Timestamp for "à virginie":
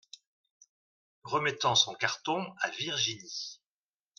2.61-3.61